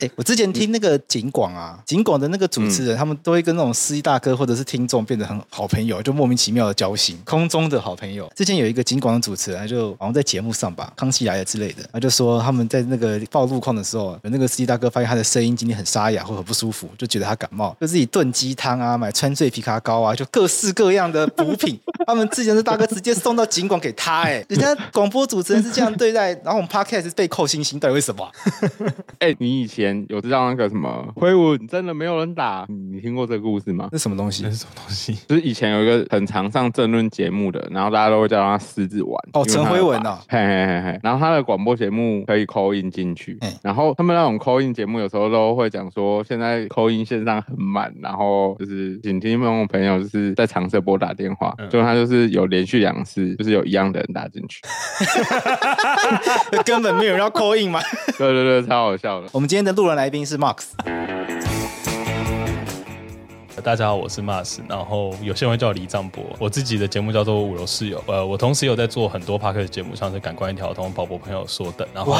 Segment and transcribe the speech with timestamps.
[0.00, 8.28] 哎，我之前听那个警广啊，警广的那个主持人，嗯、他们都会跟那种司机大哥或者是听众变得很好朋友，就莫名其妙的交心，空中的好朋友。
[8.34, 21.78] 之前有一个警广的主持人，他就好像在节目上吧，康熙来了之类的，他就说他们在那个报路况的时候，有那个司机大哥发现他的声音今天很沙哑或很不舒服，就觉得他感冒，就自己炖鸡汤啊，买川醉皮卡膏啊，就各式各样的补品。
[22.04, 28.28] 他们之前的大哥直接送到警广给他，哎，人家广播主持人是这样对待，然后我们 Podcast 是被扣星星，到底为什么？
[29.20, 30.64] 哎，你以前有知道那个？
[30.74, 32.66] 什么辉文真的没有人打？
[32.68, 33.88] 你听过这个故事吗？
[33.92, 34.42] 是什么东西？
[34.42, 35.14] 那是什么东西？
[35.28, 39.14] 就是以前有一个很常上政论节目的，然后大家都会叫他狮子丸。
[39.34, 41.00] 哦，陈辉文哦，嘿嘿嘿嘿。
[41.02, 54.62] 然后他的广播节目可以 call in 进去，然后他们那种 call in 节目有时候都会讲说，现在 call in 线上很满，然后就是请听众朋友就是在长设拨打电话，就他就是有连续两次，就是有一样的人打进去，
[56.64, 57.80] 根本没有人要 call in 吗？
[58.16, 59.28] 对对对，超好笑的。
[59.32, 60.68] 我们今天的路人来宾是 Marks。
[63.62, 66.22] 大家好，我是 Marks，然后有些人会叫我李藏博。
[66.38, 71.88] 我自己的节目叫做五楼室友，呃，我同时有在做很多 p a r k 的节目，像是《感官一条通》、宝博朋友说的。
[71.94, 72.18] 然后，哇，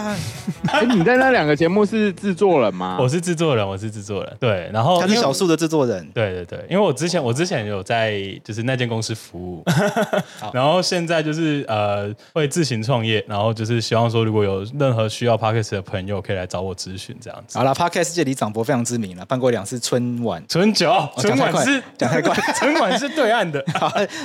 [0.70, 2.96] 哎，你在那两个节目是制作人吗？
[3.00, 4.36] 我是制作人，我是制作人。
[4.38, 6.06] 对，然后他是小树的制作人。
[6.14, 9.64] 对对对，因为我之前我之前有在就是那间公司服务，
[10.52, 17.58] 然后现在就是呃会自行创业，然后就是希望说如果有任何需要 Podcast 的朋友可以来找我咨询这样子。
[17.58, 20.42] 好了，Podcast 界李长博非常知名了，办过两次春晚。
[20.48, 23.62] 春酒， 春晚是讲太快，春晚是对岸的。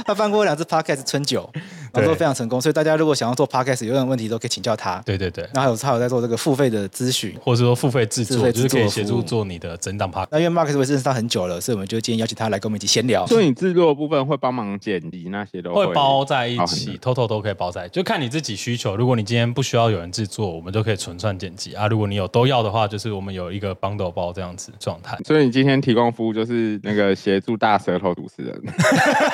[0.06, 1.50] 他办过两次 Podcast 春酒，
[1.94, 2.60] 然后都非常成功。
[2.62, 5.02] 所以大家如果想要做 Podcast，有任何问题都可以请教他。
[5.06, 5.48] 对对对。
[5.54, 10.28] 然后还有他有在做这个付费的咨询，或者说付费制作，就是可以协助做你的整档 Podcast。
[10.30, 13.26] 那因为 Marks 我认识他很久了，所以我们就今天邀请他来跟我们一起闲聊。
[13.26, 18.96] 所以你制作的部分会帮忙剪辑那些都会包在一起，偷偷都可以包在，就看你自己需求。
[18.96, 21.88] 如果你今天不需要有人制作，我们就可以纯算剪辑啊。
[21.88, 25.18] 如果你有都要的话，就是我们有一个 bundle 包这样子状态。
[25.26, 28.62] 所以你今天提供服务就是那个协助大舌头主持人，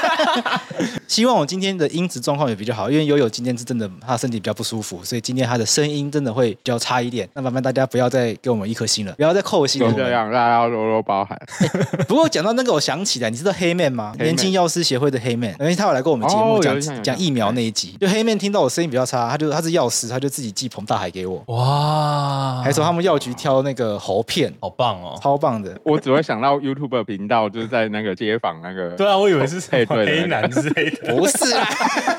[1.09, 7.27] 希望我今天的音质状况也比较好，因为悠悠今天是真的他身体比较不舒服，所以今天他的声音真的会比较差一点。
[7.33, 9.91] 那麻烦大家不要再给我们一颗星了，不要再扣星了。
[9.91, 11.39] 就这样，大家要多多包涵。
[12.07, 14.13] 不过讲到那个，我想起来，你知道黑面吗？
[14.19, 17.97] 年轻药师协会的黑面，因为他有来过我们节目讲讲疫苗那一集。
[17.99, 21.43] 就黑面听到我声音比较差，他就他是药师，他就自己寄彭大海给我。
[21.47, 25.77] 哇，还说他们药局挑那个喉片，好棒哦，超棒的。
[25.83, 28.89] 我只会想到 YouTube 频道，就是在那个街坊那个。
[28.91, 31.67] 对啊，我以为是黑黑男之类的，不是啊，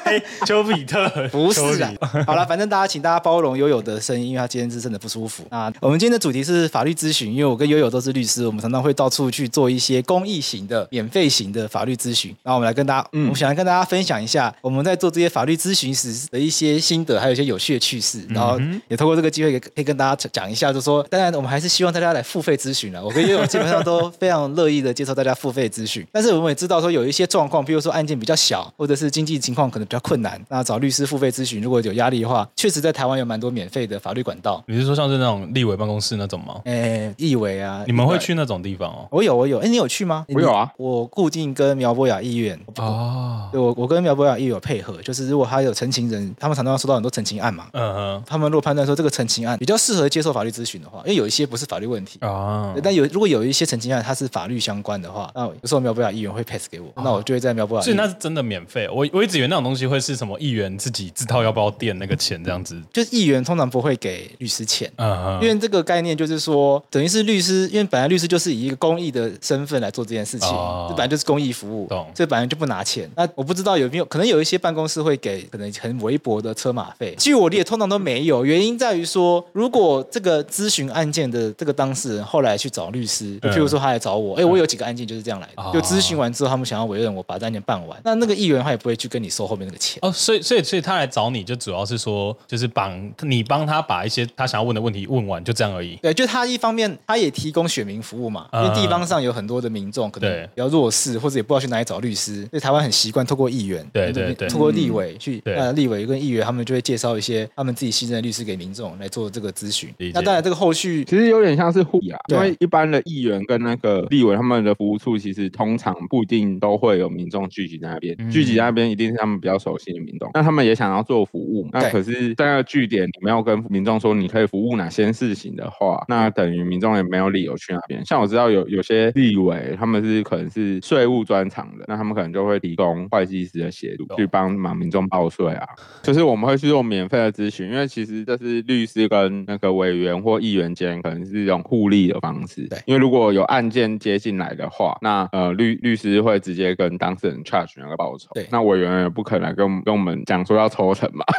[0.04, 1.92] 黑 丘比特不是啊。
[2.26, 5.44] 好了，反正大家请大家包容悠悠的声音，因为他今天是真的不舒服。
[5.50, 12.34] 那我们今天的主题是法律咨询，因为我跟悠悠都是律师，我们常常会到处去做一些公益型的、免费型的法律咨询。
[12.42, 18.24] 然后我们来跟大家，嗯，我想来跟大家分享一下我们在做这些法律咨询时的一些心得，还有一些有趣的趣事。
[18.28, 18.58] 然后
[18.88, 23.04] 也透过这个机会，可以跟大家讲一下，就是说，当然我们还是希望大家来付费咨询了。
[23.04, 34.62] 我跟悠悠基本上都非常乐意的接受大家付费咨询，但是我们也知道说有一些状况，比如说案件比较小，或者是经济情况可能比较困难，那找律师付费咨询，如果有压力的话，确实在台湾有蛮多免费的法律管道。
[34.66, 36.60] 你是说像是那种立委办公室那种吗？
[36.64, 39.08] 哎，立委啊，你们会去那种地方哦？
[39.10, 39.58] 我有，我有。
[39.58, 40.24] 哎，你有去吗？
[40.28, 40.70] 我有啊。
[40.76, 57.82] 我固定跟苗博雅议员哦，对，我我跟苗博雅议员有配合，就是如果他有陈情人，他们常常收到很多陈情案嘛，嗯哼，他们如果判断说这个陈情案比较适合接受法律咨询的话，因为有一些不是法律问题啊，但有如果有一些陈情案它是法律相关的话，那有时候苗博雅议员会 pass 给我，那我就会在苗博雅。
[57.82, 70.50] 所以那是真的免费，我我一直以为那种东西会是什么议员自己自掏腰包垫那个钱这样子，就是议员通常不会给律师钱，嗯，因为这个概念就是说，等于是律师，因为本来律师就是以一个公益的身份来做这件事情，
[70.88, 73.10] 这本来就是公益服务，懂，所以本来就不拿钱。
[73.16, 89.98] 那我不知道有没有可能有一些办公室会给可能很微薄的车马费，据我理解通常都没有，原因在于说，如果这个咨询案件的这个当事人后来去找律师，就譬如说他来找我，哎，我有几个案件就是这样来的，就咨询完之后他们想要委任我把这案件办完，那那个议员他也不会去跟你收后面那个钱。
[90.02, 95.96] 哦，所以所以所以他来找你就主要是说，就是帮你帮他把一些他想要问的问题问完，就这样而已。
[96.02, 109.92] 对，就他一方面他也提供选民服务嘛，因为地方上有很多的民众可能比较弱势，或者也不知道去哪里找律师，所以台湾很习惯透过议员，对对对，透过立委去，呃，立委跟议员他们就会介绍一些他们自己信任的律师给民众来做这个咨询。
[110.14, 117.42] 那当然这个后续其实有点像是护啊，因为一般的议员跟那个立委他们的服务处其实通常不一定都会有民众。
[117.52, 128.04] 聚集在那边，嗯、聚集在那边一定是他们比较熟悉的民众，那他们也想要做服务，那可是在那个据点，你没有跟民众说你可以服务哪些事情的话，那等于民众也没有理由去那边。
[128.04, 135.66] 像我知道有有些立委，他们是可能是税务专长的，那他们可能就会提供会计师的协助，去帮忙民众报税啊。
[136.02, 142.66] 就是我们会去做免费的咨询，因为其实这是律师跟那个委员或议员间可能是一种互利的方式。
[142.68, 148.28] 对，因为如果有案件接进来的话，那呃律律师会直接跟当事人 charge 那个报酬。
[148.34, 151.24] 对，那委员也不可能跟跟我们讲说要抽成嘛。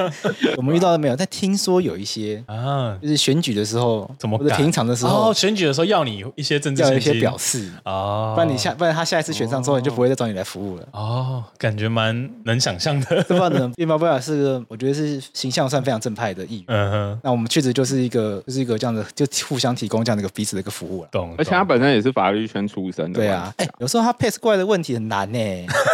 [0.56, 10.88] 我们遇到了没有，但听说有一些啊，就是选举的时候，怎么平常的时候，哦，选举的时候要你一些政治要一些表示哦，不然你下不然他下一次选上之后，你就不会再找你来服务了。
[10.92, 13.22] 哦，感觉蛮能想象的。
[13.28, 16.64] 这帮人，面包贝尔是个，我觉得是形象算非常正派的议员。
[16.68, 21.08] 嗯哼，那我们确实就是一个，就是一个这样的，就互相提供这样的一个彼此的一个服务了。
[21.12, 21.34] 懂。
[21.38, 23.18] 而且他本身也是法律圈出身的。
[23.18, 25.38] 对啊，哎，有时候他 pass 过来的问题很难呢，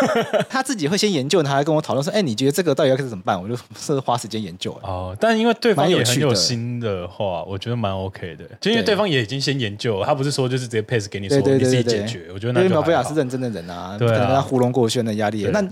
[0.49, 3.41] 他自己会先研究，他还跟我讨论说，哎，你觉得这个到底要怎么办？
[3.41, 4.76] 我就是 花时间研究。
[4.83, 8.45] 哦，但因为对方也很有心的话，我觉得蛮 OK 的。
[8.61, 12.27] 就因为对方也已经先研究了，他不是说就是直接 pass 给你说你自己解决。
[12.33, 15.49] 我觉得那面包不尔是认真的人啊，可能跟他糊弄过去那压力。
[15.53, 15.63] 那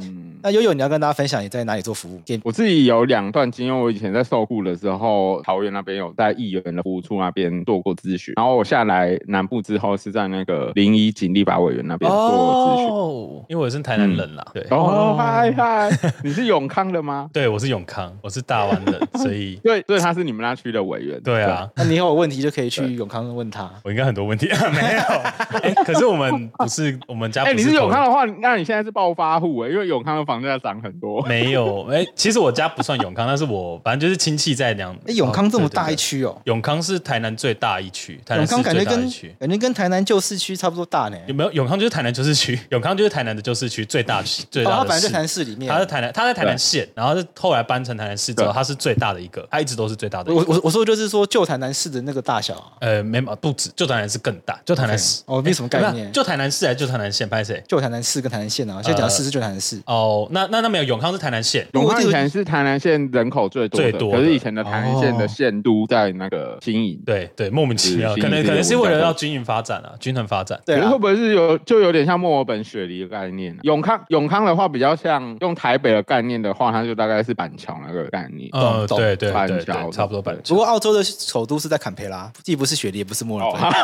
[0.44, 2.20] 那悠悠，你要跟大家分享你在哪里做服务？
[2.42, 12.88] 我自己有两段经验，我以前在受雇的时候，桃园那边有在议员的服务处那边做过咨询，然后我下来南部之后是在那个临沂警立法委员那边做咨询。
[12.90, 14.62] 哦，因为我是台南人啦，对。
[14.68, 15.90] 哦，嗨嗨，
[16.22, 17.30] 你是永康的吗？
[17.32, 21.18] 对，我是永康，我是大湾人，所以 对，所以他是你们那区的委员。
[21.22, 23.70] 对啊，那你有问题就可以去永康问他。
[23.82, 25.02] 我应该很多问题没有？
[25.62, 27.44] 哎，可是我们不是我们家。
[27.44, 31.24] 哎，你是永康的话，那你现在是暴发户哎，因为永康的房价涨很多。
[31.26, 34.96] 没有，哎，其实我家不算永康，但是我反正就是亲戚在那样。
[35.06, 41.16] 哎，永康这么大一区哦，永康是台南最大一区，永康感觉跟感觉跟台南旧市区差不多大呢。
[41.26, 41.52] 有没有？
[41.52, 44.76] 永康就是台南旧市区，永康就是台南的旧市区最大区，最大的。
[44.78, 50.32] 它本来在台南市里面，它在台南，它在台南县，然后是后来搬成台南市之后，它是最大的一个，它一直都是最大的。
[50.32, 56.10] 我我我说就是说旧台南市的那个大小，呃，没不止，旧台南市更大，旧台南市哦，没什么概念。
[56.12, 57.28] 旧台南市还是旧台南县？
[57.28, 57.62] 拍谁？
[57.66, 59.80] 旧台南市跟台南县啊，现在讲的市是旧台南市。
[59.86, 61.66] 哦，那那那没有，永康是台南县。
[61.72, 64.12] 永康以前是台南县人口最多的，最多。
[64.12, 70.60] 可是以前的台南县的县都在那个新营，对对，莫名其妙，可能可能是为了要均匀发展啊，均衡发展。
[70.64, 73.56] 对，会不会是有就有点像墨尔本雪梨的概念？
[73.62, 78.48] 永康永康的话比较像用台北的概念的话，它就大概是板桥那个概念。
[78.52, 80.54] 嗯，对对板桥差不多板桥。
[80.54, 83.60] 不过澳洲的首都是在坎培拉，既不是雪梨，也不是墨尔本。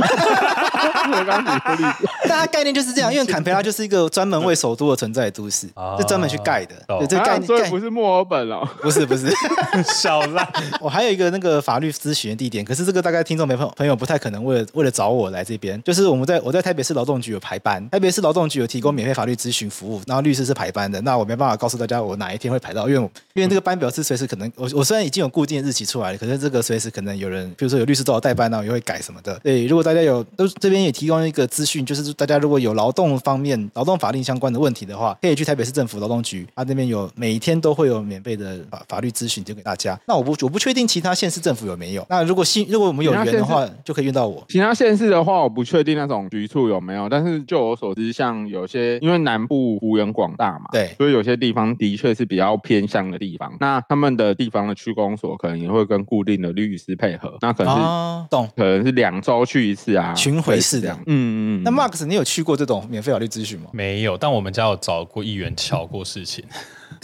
[2.29, 5.67] 大家概念就是这样，因为坎培拉就是一个专门为首都而存在的都市，
[5.99, 6.77] 是专门去盖的。
[6.87, 7.81] 对，这盖所以不。
[7.81, 9.33] 是墨尔本哦，不是不是，
[9.97, 10.47] 小烂。
[10.83, 29.41] 我还有一个那个法律咨询的地点，可是这个大概听众没朋朋友不太可能为了为了找我来这边，就是我们在我在台北市劳动局有排班，台北市劳动局有提供免费法律咨询服务，然后律师是排班的，那我没办法告诉大家我哪一天会排到，因为因为这个班表是随时可能，我我虽然已经有固定的日期出来了，可是这个随时可能有人，比如说有律师找我代班，然后也会改什么的。
[29.43, 38.61] 对，如果大家有都这边也提供一个资讯，就是大家如果有劳动方面劳动法令相关的问题的话，可以去台北市政府劳动局，他那边有每一天都会有免费的。
[38.71, 39.99] 法法律咨询就给大家。
[40.07, 42.05] 那我不我不确定其他县市政府有没有。
[42.09, 44.45] 那如果新如果我们有缘的话，就可以遇到我。
[44.49, 47.09] 其他县市的话，我不确定那种局处有没有。
[47.09, 53.53] 但是就我所知，像有些因为南部幅员广大嘛，对，所以有些地方的确是比较偏向的地方。
[53.61, 57.37] 那他们的地方的区公所可能也会跟固定的律师配合。
[57.41, 60.93] 那可能是懂，可能是两周去一次啊，巡回式的。
[60.93, 61.63] 嗯嗯嗯。
[61.63, 63.67] 那 Marks，你有去过这种免费法律咨询吗？
[63.73, 66.43] 没有，但我们家有找过议员瞧过做事情。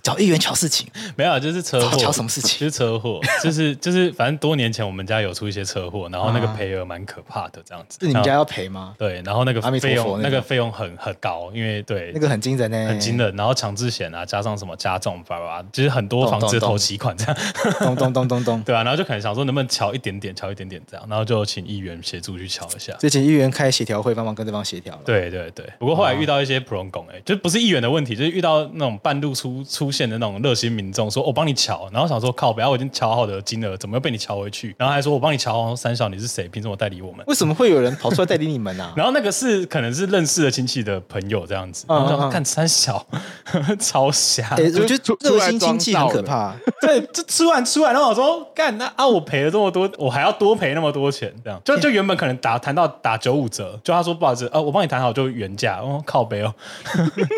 [0.07, 0.87] 找议员乔事情，
[1.17, 1.99] 没有，就是车祸。
[1.99, 2.61] 乔什么事情？
[2.61, 7.99] 就是车祸，就是就是，反正多年前我们家有出一些车祸， 然后那个赔额蛮可怕的，这样子。
[8.01, 8.95] 是你们家要赔吗？
[8.97, 13.35] 对，然后那个费用，那个费用很很高，因为对，那个很惊人呢，很惊人。
[13.35, 17.37] 然后强制险啊，加上什么加重，叭叭，其实很多房子投期款这样。
[17.81, 22.93] 咚咚咚咚咚， 对啊，然后就可能想说能不能瞧一点点，瞧一点点这样，然后就请议员协助去瞧一下。
[23.01, 24.95] 就请议员开协调会，帮忙跟对方协调。
[25.05, 30.67] 对对对，不过后来遇到一些普通工，哎，就不是议员的问题，就是遇到那种半路出出现的那种热心。
[30.77, 36.47] 民众说：“我帮你瞧。”然后想说：“靠，不要，我已经瞧好的金额，怎么又被你瞧回去？”然后还说：“我帮你瞧好。”三小，你是谁？
[36.49, 37.25] 凭什么代理我们？
[37.29, 38.93] 为什么会有人跑出来代理你们呢、啊？
[38.99, 41.87] 然后那个是可能是认识的亲戚的朋友这样子。
[41.89, 43.07] 然后看三小
[43.79, 46.55] 超瞎，欸、我觉得热心亲戚很可怕。
[46.83, 55.77] 对，就吃完吃完，然后我说：“干那啊，我赔了这么多，我还要多赔那么多钱，这样就就原本可能打谈到打九五折，就他说不好意思，呃，我帮你谈好就原价。
[55.77, 56.55] 哦，靠北哦，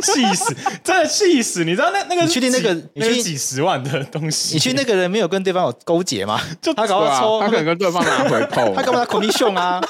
[0.02, 1.64] 气死，真的气死！
[1.64, 4.54] 你知道那那个你确定那个你去几十万的东西？
[4.54, 6.40] 你去那个人没有跟对方有勾结吗？
[6.62, 9.80] 就他搞到抽，他可能跟对方拿回扣， 他干嘛 commission 啊？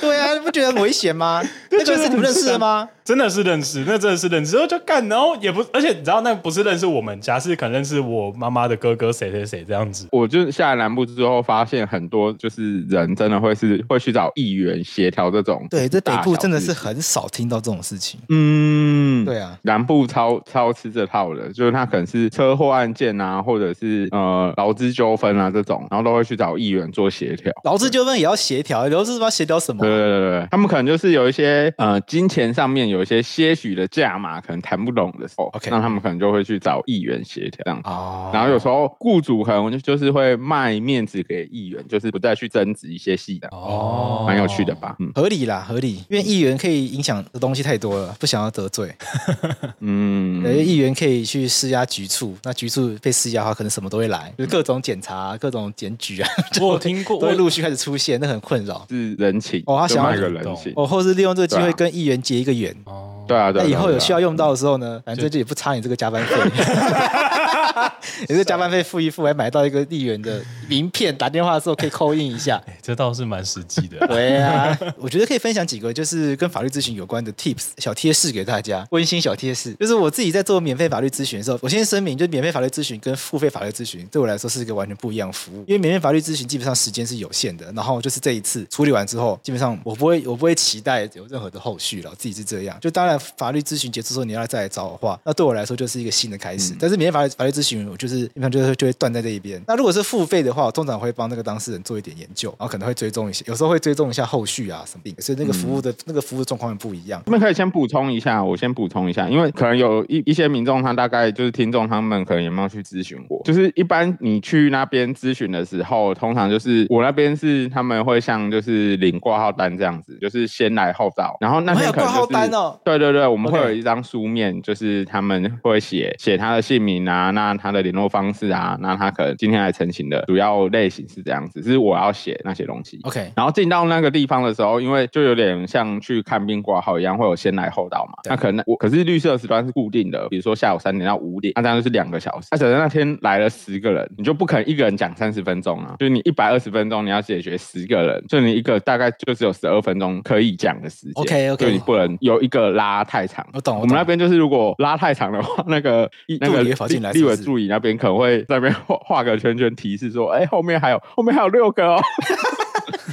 [0.00, 1.42] 对啊，你不觉得很危险吗？
[1.70, 2.88] 那个是你们认识的吗？
[3.08, 10.06] 真的是认识，那真的是认识，然后就干，然后也不，而且你知道，那不是认识我们家，是可能认识我妈妈的哥哥谁谁谁这样子。
[10.12, 15.66] 我就下来南部之后，发现很多就是人真的会是会去找议员协调这种。
[15.70, 18.20] 对，这北部真的是很少听到这种事情。
[18.28, 27.50] 嗯，对啊，南部超超吃这套的，就是他可能是车祸案件啊，或者是呃劳资纠纷啊这种，然后都会去找议员做协调。
[27.64, 29.80] 劳资纠纷也要协调，劳资是要协调什么？
[29.80, 37.80] 对对对对，他们可能就是有一些呃金钱上面有一些些许的价码，可能谈不拢的时候，OK，那他们可能就会去找议员协调这样。
[37.84, 43.48] 哦，然后有时候雇主可能就就是会卖面子给议员，就是不再去争执一些细的。
[43.52, 44.96] 哦，蛮有趣的吧？
[44.98, 48.94] 嗯，合理啦，合理，因为议员可以影响的东西太多了，不想要得罪。
[49.80, 56.28] 嗯，因为议员可以去施压局处，那局处被施压的话，可能什么都会来，就是各种检查、各种检举啊。
[56.60, 58.86] 我有听过，都会陆续开始出现，那很困扰。
[58.88, 62.74] 是人情哦，他想要一个人情，哦，或是利用这个机会跟议员结一个缘。
[62.88, 63.62] 哦，对啊，对。
[63.62, 66.34] 那以后有需要用到的时候呢，反正这也不差你这个加班费。
[68.28, 72.62] 你这加班费付一付，还买到一个一元的名片，打电话的时候可以 call in 一下。
[72.82, 74.04] 这倒是蛮实际的。
[74.06, 78.86] 对啊，我觉得可以分享几个就是跟法律咨询有关的 tips 小贴士给大家。
[78.90, 85.64] 温馨小贴士，就是我自己在做免费法律咨询的时候，我先声明，就是免费法律咨询跟付费法律咨询对我来说是一个完全不一样的服务。
[85.66, 92.10] 因为免费法律咨询基本上时间是有限的，然后就是这一次处理完之后，基本上我不会我不会期待有任何的后续了。
[92.10, 96.72] 我自己是这样，就当然法律咨询结束之后你要再来找我的话，那对我来说就是一个新的开始。
[96.72, 99.62] 嗯、但是免费法律法律咨询，我就是基本上就是就会断在这一边。
[99.66, 105.22] 那如果是付费的话，我通常会帮那个当事人做一点研究，然后可能会追踪一些，有时候会追踪一下后续啊什么的。
[105.22, 107.22] 所以那个服务的、嗯、那个服务状况也不一样。
[107.26, 113.40] 我们可以先补充一下，我先补充一下，因为可能有一一些民众他大概就是听众，他们可能有没有去咨询过？
[113.44, 122.78] 就是一般你去那边咨询的时候，通常就是我那边是他们会像就是领挂号单这样子，就是先来后到，然后那边可能就是挂号单哦。
[122.84, 132.98] 对对对，我们会有一张书面，就是他们会写写他的姓名啊，那他的联络方式啊，那他可能今天来陈情的主要类型是这样子，是我要写那些东西。
[133.02, 138.14] OK，然后进到那个地方的时候，因为就有点像去看病挂号一样，会有先来后到嘛。
[138.28, 142.48] 那可能我可是绿色时段是固定的，比如说下午三点到五点，那这样就是两个小时。
[142.50, 151.12] 那假设那天来了十个人，你就不可能一个人讲三十分钟啊，就是你一百二十分钟你要解决十个人，就你一个大概就只有十二分钟可以讲的时间。
[151.16, 153.46] OK OK，就你不能有一个拉太长。
[153.52, 153.78] 我懂。
[153.80, 162.02] 我们那边就是如果拉太长的话，那个那个立委助理那边可能会在那边画画个圈圈提示说，哎，哎后面还有后面还有六个哦。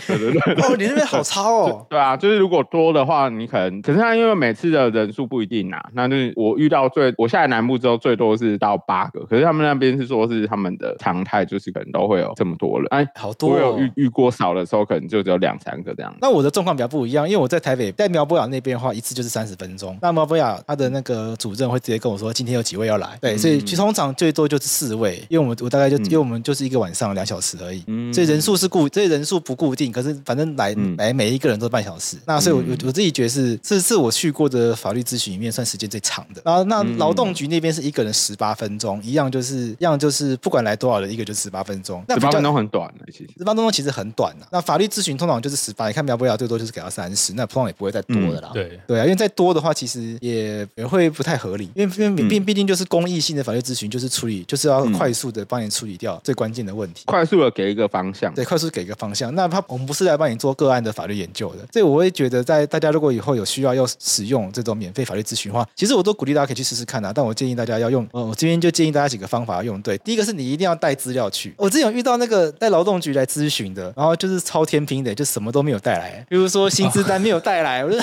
[0.08, 1.86] 对对对，哦，你那边好超哦。
[1.90, 12.88] 对啊，就是如果多的话，你可能，可是他因为每次的人数不一定啊，那就是我遇到最，我下来南部之后最多是到八个，可是他们那边是说是他们的常态，就是可能都会有这么多人。
[12.92, 13.52] 哎，好多、哦。
[13.54, 16.16] 我有遇遇过少的时候，可能就只有两三个这样。
[16.22, 19.98] 那我的状况比较不一样，因为我在台北，在苗博雅那边的话，一次就是三十分钟。
[20.02, 23.18] 那苗博雅他的那个主任会直接跟我说，今天有几位要来。
[23.22, 30.75] 对，所以其实通常最多就是四位，因为我们我大概就、嗯、因为我们就是一个晚上两小时而已，嗯、所以人数是固，所以人数不固定，可是反正来。
[30.77, 36.42] 嗯、来每一个人都半小时，那所以我，我、嗯、我自己觉得是是是我去过的法律咨询里面算时间最长的。
[36.44, 42.04] 然后，那劳动局那边是一个人十八分钟，一样就是一样就是不管来多少人，一个就十八分钟。
[42.10, 44.46] 十八分钟很短的，其实十八分钟其实很短的。
[44.51, 48.50] 那法律咨询通常就是十八，你看苗博雅最多就是给到三十，那通常也不会再多的啦。
[48.51, 58.34] 嗯、对对啊，因为再多的话，其实也也会不太合理，因为因为毕毕竟就是公益性的法律咨询，就是处理就是要快速的帮你处理掉最关键的问题，快速的给一个方向。
[58.34, 59.34] 对，快速给一个方向。
[59.34, 61.58] 那他我们不是来帮你做个案的法律研究的。
[61.74, 67.12] 所以我会觉得，在大家如果以后有需要要使用这种免费法律咨询的话，其实我都鼓励大家可以去试试看啊。
[67.13, 69.98] 但我建议大家要用，呃，我这边就建议大家几个方法要用对。
[69.98, 71.53] 第一个是你一定要带资料去。
[71.58, 77.98] 我之前有遇到那个带劳动局来咨询的，然后就是超天兵的，就什么都没有带来，比如说薪资单没有带来，我就。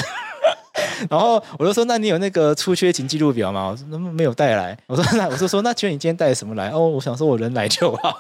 [1.11, 3.69] 然后我就说，那你有那个出缺勤记录表吗？
[3.69, 4.77] 我说那么没有带来。
[4.87, 6.71] 我说那我就说那请问你今天带什么来？
[6.71, 8.19] 哦，我想说我人来就好。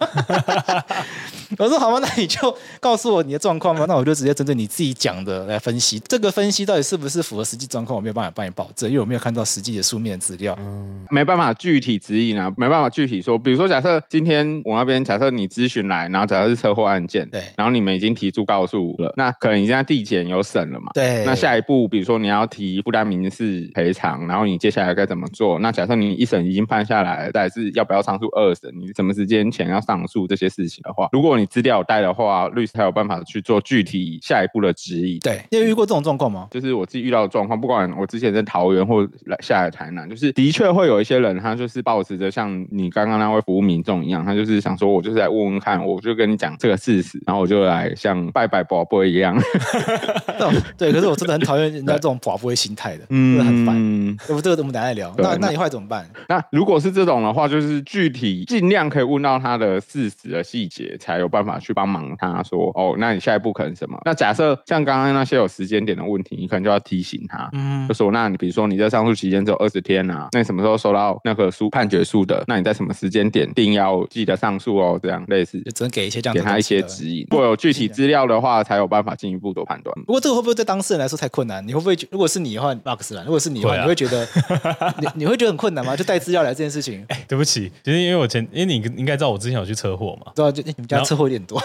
[1.58, 1.98] 我说好吧？
[2.00, 3.84] 那你就告诉我你的状况吧？
[3.86, 6.00] 那我就直接针对你自己讲的来分析。
[6.08, 7.96] 这个分析到底是不是符合实际状况？
[7.96, 10.56] 我没有办法帮你保证，因为我没有看到实际的书面资料。
[10.60, 13.38] 嗯，没办法具体指引啊，没办法具体说。
[13.38, 20.90] 比如说，假设今天我那边假设你咨询来，然后假设是车祸案件，对，然后你们已经提出告诉了，那可能你现在地检有审了嘛？
[20.94, 25.58] 对，那下一步，比如说你要提不担民事赔偿，然后你接下来该怎么做？
[25.58, 28.70] 那假设你一审已经判下来，但是要不要上诉二审？
[28.78, 35.18] 你什么时间前要上诉这些事情的话，如果你资料有带的话，律师才有办法去做具体下一步的指引。
[35.20, 36.48] 对，你有遇过这种状况吗？
[36.50, 49.36] 就是我自己遇到的状况，不管我之前在桃园或来下来台南，就是的确会有一些人，他就是抱持着像你刚刚那位服务民众一样，他就是想说，我就是来问问看，我就跟你讲这个事实，然后我就来像拜拜宝贝一样。
[50.76, 54.42] 对，可是我真的很讨厌人家这种 宝贝会心态的，嗯，很烦。
[54.42, 55.14] 这个我们等下再聊。
[55.18, 56.08] 那那你后来怎么办？
[56.30, 64.00] 那如果是这种的话，就是具体尽量可以问到他的事实的细节，才有办法去帮忙他说哦，那你下一步可能什么？
[64.06, 72.42] 那假设像刚刚那些有时间点的问题，你可能就要提醒他，嗯，就说那你比如说你在上诉期间只有二十天啊，那你什么时候收到那个书判决书的？
[72.46, 74.98] 那你在什么时间点定要记得上诉哦？
[75.02, 77.26] 这样类似，就只能给一些这样给他一些指引。
[77.30, 79.94] 如果有具体资料的话，才有办法进一步做判断。
[80.06, 81.62] 不过这个会不会对当事人来说太困难？
[81.66, 84.26] 你会不会如果是你的话，Marks 啦，如果是你的话，你会觉得
[84.98, 85.96] 你你会觉得很困难吗？
[85.96, 87.04] 就带资料来这件事情？
[87.08, 91.62] 哎，对不起，其实因为我前因为你应该知道我之前有去车祸嘛，对啊，就你们家车祸有点多。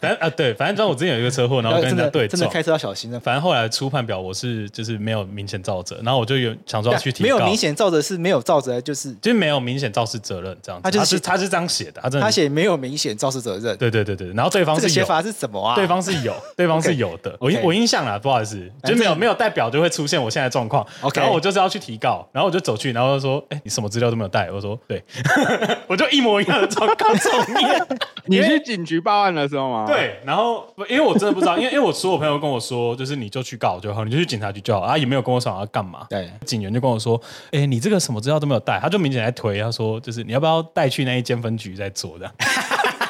[0.00, 3.18] 反正 啊，对，反正知道我之前有一个车祸，然后跟人家对，真的开车要小心的。
[3.20, 7.22] 反正后来初判表我是就是没有明显造责，然后我就有想说要去提。
[7.22, 10.82] 没有明显造责是没有造责，就是就是没有明显肇事责任这样子。
[10.84, 13.76] 他就是他是这样写的，他真的他写没有明显肇事责任。
[13.76, 15.74] 对对对对，然后对方是写法是什么啊？
[15.74, 17.36] 对方是有，对方是有的。
[17.40, 20.86] 我我印象啦，不好意思，就没有没有代表就会出现我现在状况。
[21.14, 25.02] 然后我就是要去提告，然后我就走去，然后就说：“哎，你什么资料都没有带。”我说：“对。
[25.88, 27.86] ”我就一模一样的状况重演。
[28.26, 29.84] 你去警局报案的时候吗？
[29.86, 34.80] 对，然后因为我真的不知道，因为因为我所有朋友跟我说，就是你就去告就好，你就去警察局就好。
[34.80, 36.06] 啊，也没有跟我说要干嘛。
[36.08, 37.20] 对，警员就跟我说
[37.52, 42.30] ：“哎，你这个什么资料都没有带。”他就明显在推，他说：“就是你要不要带去那一间分局再做的？”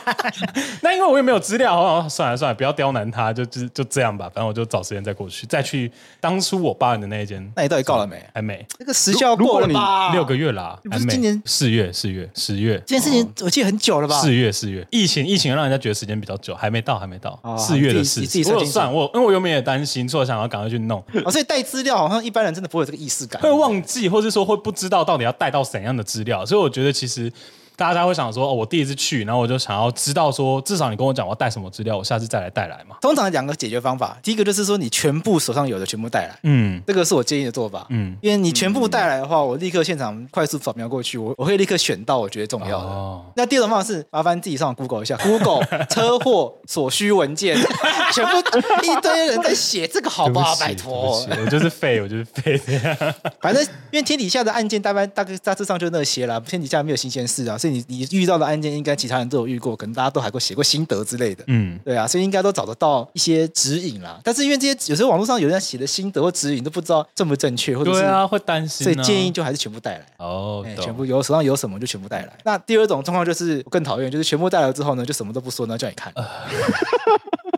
[0.82, 4.24] 那因为我也没有资料，哦，算了算了，不要刁难他，就就就这样吧。
[4.34, 5.90] 反正我就找时间再过去，再去
[6.20, 7.40] 当初我报案的那一间。
[7.56, 8.24] 那你到底告了没？
[8.34, 8.66] 还没。
[8.78, 10.12] 那个时效过了吧？
[10.12, 12.82] 六个月啦，不是今年四月四月十月。
[12.86, 14.20] 这件事情我记得很久了吧？
[14.20, 17.38] 四月四月，疫情疫情让人家觉得时间比较久，还没到还没到。
[17.58, 21.02] 四月的事，我有算我，因为我原本也担心，所以我想要赶快去弄。
[21.30, 26.44] 所以带资料好像一般人真的不会有这个意识感，会忘记，或是说会不知道到底要带到怎样的资料。
[26.44, 27.32] 所以我觉得其实。
[27.80, 32.96] 大家会想说，哦，我第一次去，然后我就想要知道说，至少你跟我讲我要带什么资料，我下次再来带来嘛。
[33.00, 42.86] 通常两个解决方法，第一个就是说你全部手上有的全部带来，嗯，这个是我建议的做法，嗯，因为你全部带来的话，我立刻现场快速扫描过去，我我会立刻选到我觉得重要的。
[42.86, 47.56] 哦，那第二种方法是麻烦自己上网 Google 一下，Google 车祸所需文件，
[48.12, 48.38] 全部
[48.82, 50.54] 一堆人在写这个好不好？
[50.56, 52.60] 拜托，我就是废，我就是废。
[53.40, 58.50] 反正因为天底下的案件大概大概大致上就那些了，天底下没有新鲜事啊，所以你你遇到的。
[58.50, 61.44] 案件应该其他人都有遇过，可能大家都还会写过心得之类的。
[61.46, 64.18] 嗯，对啊，所以应该都找得到一些指引啦。
[64.24, 70.06] 但是因为这些有时候网络上有人写的心得或指引都不知道正不正确，或者是对啊会担心，所以建议就还是全部带来。
[70.16, 72.36] 哦，全部有手上有什么就全部带来。
[72.42, 76.12] 那第二种状况就是我更讨厌，就是全部带来之后呢，就什么都不说呢，叫你看。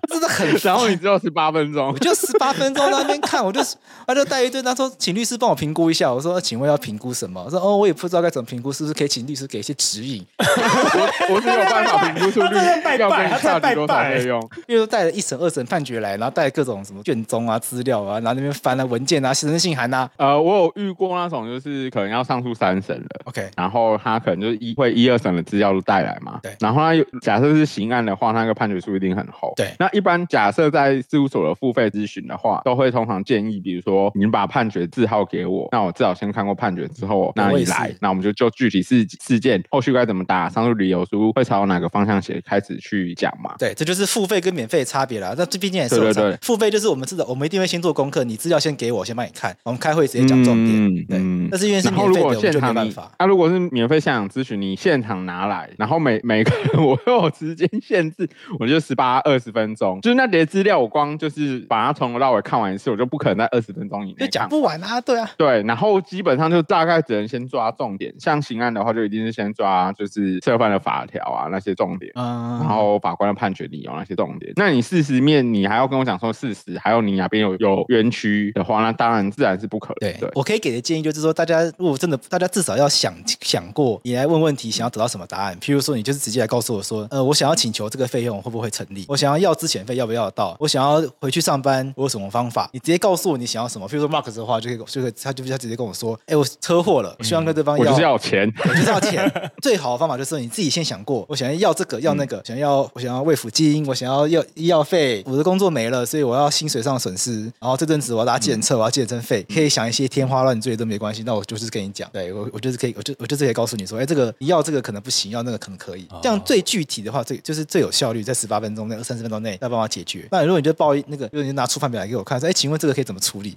[0.09, 3.61] 真的很，然后你知道十八分钟，我就十八分钟在那边看， 我就
[4.07, 7.43] 他就带一堆，他说请律师帮我评估一下，我说请问要评估什么？
[7.45, 10.25] 我说哦，我也不知道该怎么评估，是不是可以请律师给一些指引？
[10.39, 20.09] 我我是有办法评估出律师要跟差距多少费用，因为带了一审、二审判决来，然后带各种什么卷宗啊、资料啊，然后那边翻了文件啊、行政信函啊。
[20.17, 22.97] 呃，我有遇过那种，就是可能要上诉三审。
[22.97, 43.55] 了，OK，然后他可能就是一会一二审的资料都带来嘛，对，然后他假设是刑案的话，那个判决书一定很厚，对，那一般假设在在事务所的付费咨询的话，都会通常建议，比如说你把判决字号给我，那我至少先看过判决之后，那你来，那我们就就具体事事件后续该怎么打，上诉理由书会朝哪个方向写，开始去讲嘛。
[43.61, 45.35] 对，这就是付费跟免费的差别啦。
[45.39, 50.69] 那这毕竟也是对对对，付费就是我们知道，我们一定会先做功课，你资料先给我，先帮你看，我们开会直接讲重点。
[50.69, 53.13] 嗯、对，嗯、但是因为是免费的，我就没办法。
[53.21, 61.63] 那如果是免费现场咨询，你现场拿来，然后每每个人我有时间限制，我就十八二十分钟，就是那叠资料我光就是。
[61.69, 65.01] 把它从头到尾看完一次，我就不可能在二十分钟以内讲不完啊！
[65.01, 74.53] 对啊，对，然后基本上就大概只能先抓重点，像刑案的话，就一定是先抓就是涉犯的法条啊那些重点，嗯，然后法官的判决理由那些重点。
[74.57, 80.13] 那你事实面你还要跟我讲说事实，还有你哪边有有冤屈的话，那当然自然是不可能。
[80.13, 85.57] 对，对我可以给的建议就是说，大家如果真的，大家至少要想想过，你来问问题，想要得到什么答案。
[85.61, 89.05] 譬如说，你就是直接来告诉我说，呃，我想要请求这个费用会不会成立？
[89.09, 90.57] 我想要要资遣费要不要到？
[90.59, 91.43] 我想要回去。
[91.43, 92.71] 上班我有什么方法？
[92.73, 93.89] 你直接告诉我你想要什么。
[93.89, 99.29] 比如说 Mark 的话，就可以就可以他就他直接跟我说：“哎，我车祸了，我希望跟对方要，我就是要钱，我就是要钱。
[99.61, 107.43] 最好的方法就是你自己先想过，我想要要这个要那个，想要我想要慰抚金，我想要要医药费，我的工作没了，所以我要薪水上的损失。
[107.59, 111.25] 然后这阵子我要搭计程车，我要检测费，可以想一些天花乱坠都没关系。
[111.25, 116.07] 那我就是跟你讲，对我我就是可以，我就我就是可以告诉你说，哎，这个你要这个可能不行，要那个可能可以。
[116.23, 120.27] 这样最具体的话，最就是最有效率，在十八分钟内、二三十分钟内，要帮我解决。
[120.31, 123.55] 那如果你就报那个，如果你拿出范表来给我看，说，哎，请问这个可以怎么处理？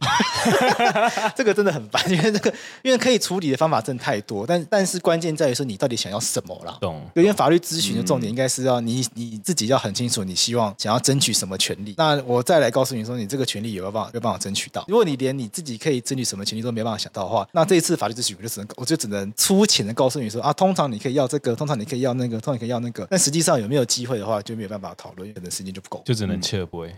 [1.36, 6.78] 这个真的很烦，因为这个因为可以处理的方法真的太多，但但是关键在于说你到底想要什么啦。
[6.80, 7.02] 懂。
[7.16, 11.96] 因为法律咨询的重点应该是要你你自己要很清楚，你希望想要争取什么权利。
[11.98, 14.86] 那我再来告诉你说，你这个权利有没有办法有办法争取到？
[14.88, 26.94] 如果你连你自己可以争取什么权利都没办法想到的话，那这一次法律咨询我就只能我就只能粗浅的告诉你说啊，通常你可以要这个，通常你可以要那个，通常你可以要那个，但实际上有没有机会的话，就没有办法讨论，可能时间就不够，就只能切尔不会。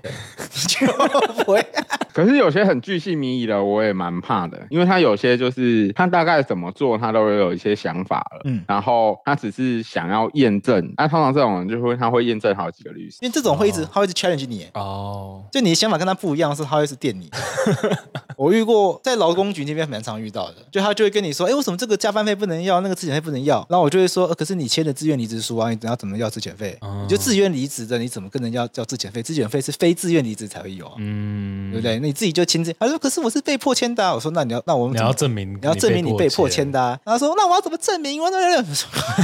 [0.67, 1.65] 切不会。
[2.13, 17.29] 可是有些很巨细靡遗的，我也蛮怕的，因为他有些就是他大概怎么做，他都会有一些想法了，嗯，然后他只是想要验证，那通常这种人就会他会验证好几个律师，因为这种会一直、哦、他会一直 challenge 你，哦，就你的想法跟他不一样，是他会一直电你。
[18.35, 23.65] 我遇过在劳工局那边蛮常遇到的，就他就会跟你说，哎，为什么这个加班费不能要，那个资遣费不能要？
[23.69, 26.75] 然后我就会说，呃、可是你签的自愿离职书啊，你等下怎么要资遣费？
[26.81, 29.21] 哦、你就自愿离职的，你怎么跟人家要资遣费？
[29.21, 31.99] 资遣费是非自愿离职才会有啊，嗯，对不对？
[31.99, 32.73] 那你自己就签字。
[32.79, 38.37] 他说：“可是我是被迫签的、啊。”我说：“那你要，那我们你要证明，你要证明你被迫签的、啊。”他说：“那我要怎么证明？”我说：“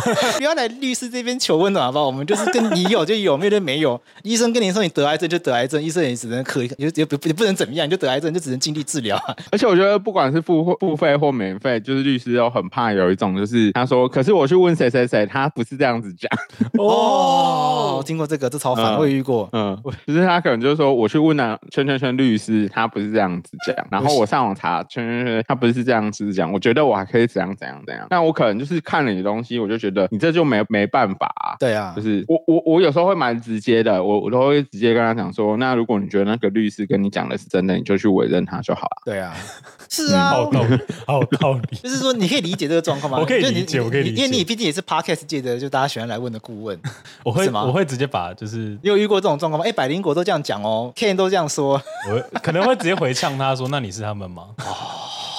[0.37, 2.05] 不要来律师这边求温暖好不好？
[2.05, 3.99] 我们就是跟你有就有，没有就没有。
[4.23, 9.17] 医生跟你说你得癌症就得癌症，医生也只能可以，也也不也不能怎么样，你就得癌症就只能尽力治疗。
[9.51, 16.29] 而且我觉得不管是付付费或免费，就是律师都很怕有一种，就是他说：‘可是我去问谁谁谁，他不是这样子讲。’
[16.77, 19.49] 哦，我听过这个，这超烦，我也遇过。
[19.53, 28.07] 嗯，就是他可能就是说我去问那圈圈圈律师，他不是这样子。”讲，然后我上网查，圈圈圈，他不是这样子讲，我觉得我还可以怎样怎样怎样。
[28.09, 31.55] 那我可能就是看了你的东西，我就觉得你这就没没办法、啊。
[31.59, 39.01] 对啊，就是我我我有时候会蛮直接的，我我都会直接跟他讲说，那如果你觉得那个律师跟你讲的是真的，你就去委任他就好了。
[39.05, 39.33] 对啊，
[39.89, 41.77] 是啊，好道理， 好道理。
[41.77, 43.19] 就是说，你可以理解这个状况吗？
[43.19, 46.77] 我可以理解，我可以理解，因为你毕竟也是 Podcast 界的，就大家喜欢来问的顾问。
[47.23, 47.63] 我会吗？
[47.63, 49.65] 我会直接把就是，你有遇过这种状况吗？
[49.67, 54.23] 哎，百灵果都这样讲哦，Ken 都这样说，我可能会直接回呛他说，那你是他们。
[54.29, 54.47] 吗？
[54.57, 54.63] 哦，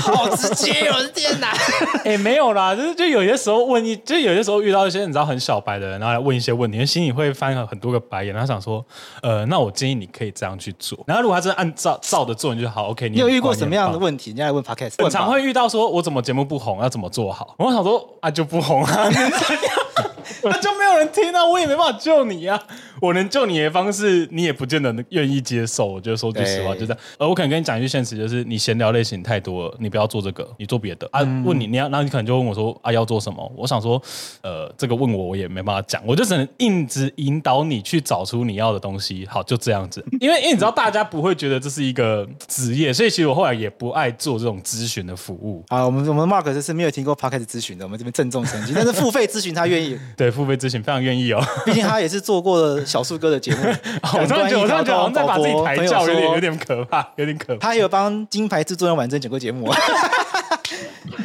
[0.03, 1.53] 好直接，我的天哪！
[2.03, 8.85] 哎，没有啦，就是就有些时候问一，就有些时候遇到一些你知道很小白的人，然后来问一些问题，心里会翻很多个白眼，然后想说，
[9.21, 10.99] 呃，那我建议你可以这样去做。
[11.07, 12.89] 然后如果他真的按照照着做，你就好。
[12.89, 14.33] OK，你，你有遇过什么样的问题？
[14.33, 17.55] 你要来问 Podcast，我常会遇到说，我怎么节目不红，要怎么做好？
[17.57, 19.09] 我想说啊，就不红啊。
[20.43, 22.61] 那就没有人听啊，我也没办法救你啊。
[23.01, 25.85] 我能救你的方式，你也不见得愿意接受。
[25.85, 26.97] 我觉得说句实话，就这样。
[27.17, 31.21] 呃，我可能跟你讲一句现实，就是你闲聊类型太多了，你不要做这个，你做别的啊。
[31.45, 33.49] 问你，你要，然后你可能就问我说啊，要做什么？
[33.55, 34.01] 我想说，
[34.41, 39.25] 呃，这个问我，我也没办法讲，我就只能硬直引导你去找出你要的东西。
[39.27, 40.03] 好，就这样子。
[40.19, 45.63] 因为，因为你知道，大家不会觉得这是一个职业，所以其实我后来也不爱做这种咨询的服务。
[45.69, 48.75] 啊，我们我们 Mark 就是没有听过 Podcast 咨询的，我们这边郑重澄清。
[48.75, 49.97] 但是付费咨询他愿意。
[50.19, 51.41] 对，付费咨询非常愿意哦。
[51.65, 53.59] 毕竟他也是做过了小树哥的节目。
[54.19, 57.67] 我突然觉得，我突然觉得，好像在把自己抬轿，有点有点可怕，有点可怕。
[57.69, 59.71] 他有帮金牌制作人完整整个节目。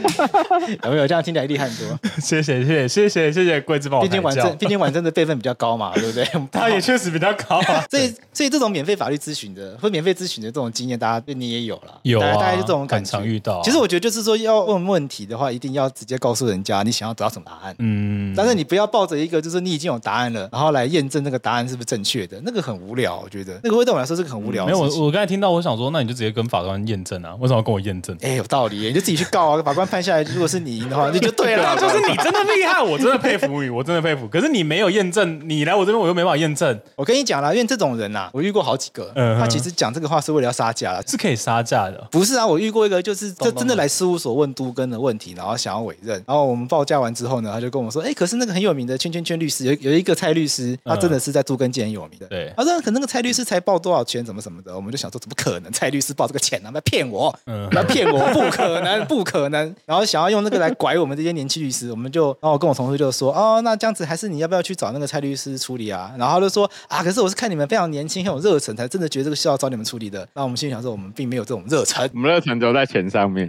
[0.84, 1.98] 有没有这样听起来厉害很多？
[2.20, 4.04] 谢谢谢谢谢谢谢谢贵子帮我。
[4.04, 6.24] 毕竟婉贞，毕竟婉贞的辈分比较高嘛，对不对？
[6.52, 7.84] 他也确实比较高啊。
[7.90, 13.10] 所以所以这种免费法律咨询的或免费咨询的这种经验，大家对你也有了，有啊，大概就这种感觉。
[13.10, 13.62] 常遇到。
[13.62, 17.74] 其实我觉得就是说，要问问题的话，一定要直接告诉人家你想要得到什么答案。
[17.78, 18.34] 嗯。
[18.36, 23.20] 但是你不要抱着一个就是你已经有答案了，然后来验证那个答案是不是正确的，那个很无聊。
[23.22, 24.66] 我觉得那个会对我来说是个很无聊。
[24.66, 27.34] 没有，我我刚才听到，我想说，那你就直接跟法官验证啊？
[27.38, 28.16] 为什么要跟我验证？
[28.22, 31.74] 哎，有道理，你就自己去告啊，法官判下来，如果是你赢的话，你就对了。
[31.78, 34.26] 就是你真的厉害，我真的佩服你，我真的佩服。
[34.26, 36.76] 可是你没有验证，你来我这边我又没办法验证。
[36.96, 42.08] 我跟你讲啦，因为这种人呐，我遇过好几个，他其实讲这个话是为了要杀价，是可以杀价的。
[42.10, 52.26] 不是啊，我遇过一个，就是这真的来事务所问都更的问题，然后想要委任，然后我们报价完之后呢，他就跟我说，哎，可是那个很有名的圈圈圈律师，有有一个蔡律师，他真的是在都更界很有名的。
[52.26, 55.70] 对，他说可那个蔡律师才报多少钱，怎么怎么的，我们就想说，怎么可能？
[55.72, 56.70] 蔡律师报这个钱呢？
[56.74, 57.32] 来骗我，
[57.72, 59.74] 来骗我，不可能，不可能。
[59.86, 66.12] 然后想要用那个来拐我们这些年轻律师，我们就，然后我跟我同事就说，哦，那这样子还是你要不要去找那个蔡律师处理啊？
[66.18, 70.26] 然后他就说，啊，可是我是看你们非常年轻，很有热忱，才真的觉得这个需要找你们处理的。
[70.34, 73.48] 那我们心里想说，我们并没有这种热忱，我们热忱都在钱上面。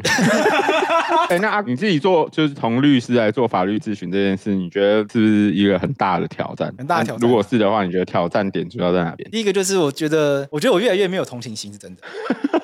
[1.29, 6.73] 哎，那你自己做就是从律师来做法律咨询这件事，你觉得是不是一个很大的挑战？
[6.77, 7.27] 很大的挑战。
[7.27, 9.29] 如果是的话，你觉得挑战点主要在哪边？
[9.31, 12.01] 第一个就是我觉得，我觉得我越来越没有同情心，是真的。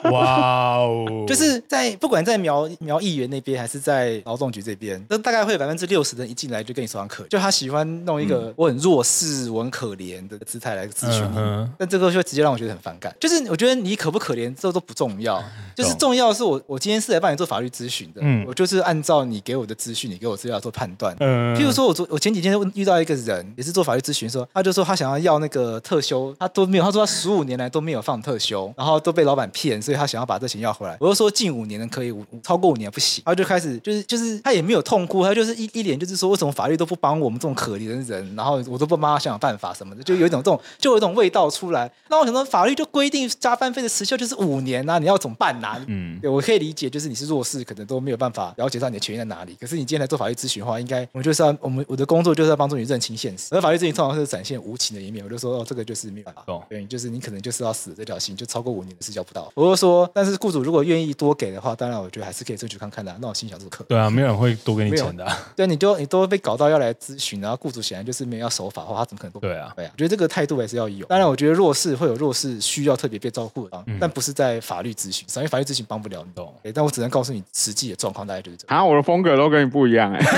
[0.09, 1.25] 哇哦！
[1.27, 11.37] 就是在不管在苗苗议员那边，还是在劳动局这边，都大概会有百分之六十的人一进来就跟你说很可，就他喜欢弄一个我很弱势、我很可怜的姿态来咨询你。
[11.37, 13.15] 嗯、但这个就会直接让我觉得很反感。
[13.19, 15.41] 就是我觉得你可不可怜，这都不重要，
[15.75, 21.15] 就是重要的是我我今天是来帮你做法律咨询的，嗯，我就是按照你给我的资讯，你给我资料做判断。
[21.19, 30.97] 嗯，譬如说我昨我前几天遇到一个人，也是做法律咨询，说他就说他想要要那个特休，他都没有，他说他十五年来都没有放特休，然后都被老板骗，所以他想要把这钱要回来。
[30.99, 33.23] 我就说近五年的可以，五超过五年不行。
[33.25, 41.91] 他就开始就是就是他也没有痛哭，他就是一一脸就是说为什么法律都不帮我们这种可怜的人，然后我都不帮他想想办法什么的，就有一种这种就有一种味道出来。
[42.09, 45.79] 那我想说法律就规定加班费的时效就是五年啊，你要怎么办啊？
[45.87, 49.57] 嗯，对，我可以理解，就是你是弱势，可能都没有办法了解到你的权益在哪里。
[49.59, 53.47] 可是你今天来做法律咨询的话，应该我们就是要我们我的工作就是要帮助你认清现实。
[53.55, 59.51] 而法律咨询通常是展现无情的一面，我就说哦，这个就是没办法，对，就是你可能就是要死这条心，就超过五年的时效不到。
[59.55, 63.15] 我就说，但是雇主如果愿意多给的话，当然我觉得还是可以争取看看的。
[63.19, 65.27] 那我心想这可对啊，没有人会多给你钱的。
[65.55, 69.41] 对，你就你都被搞到要来咨询，然后雇主显然就是没有要守法的话，他怎么可能多？
[69.41, 71.05] 对啊，对啊，我觉得这个态度还是要有。
[71.07, 76.31] 当然，我觉得弱势会有弱势需要特别被照顾的，但不是在法律咨询上，因为法律咨询帮不了你。
[76.33, 76.53] 懂？
[76.73, 78.77] 但我只能告诉你实际的状况大概就是这样。
[78.77, 80.19] 啊，我的风格都跟你不一样哎。